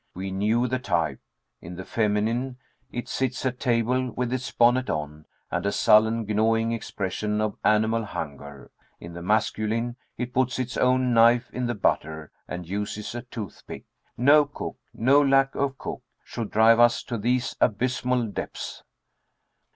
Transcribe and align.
We 0.15 0.31
knew 0.31 0.65
the 0.67 0.79
type; 0.79 1.19
in 1.61 1.75
the 1.75 1.85
feminine, 1.85 2.57
it 2.91 3.07
sits 3.07 3.45
at 3.45 3.59
table 3.59 4.09
with 4.13 4.33
its 4.33 4.49
bonnet 4.49 4.89
on, 4.89 5.27
and 5.51 5.63
a 5.63 5.71
sullen 5.71 6.25
gnawing 6.25 6.71
expression 6.71 7.39
of 7.39 7.55
animal 7.63 8.03
hunger; 8.05 8.71
in 8.99 9.13
the 9.13 9.21
masculine, 9.21 9.97
it 10.17 10.33
puts 10.33 10.57
its 10.57 10.75
own 10.75 11.13
knife 11.13 11.51
in 11.53 11.67
the 11.67 11.75
butter, 11.75 12.31
and 12.47 12.67
uses 12.67 13.13
a 13.13 13.21
toothpick. 13.21 13.83
No 14.17 14.45
cook 14.45 14.77
no 14.91 15.21
lack 15.21 15.53
of 15.53 15.77
cook 15.77 16.01
should 16.23 16.49
drive 16.49 16.79
us 16.79 17.03
to 17.03 17.15
these 17.19 17.55
abysmal 17.61 18.25
depths. 18.25 18.81